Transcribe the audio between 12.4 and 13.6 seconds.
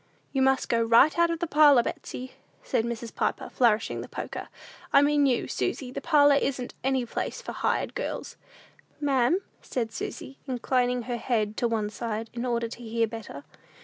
order to hear better.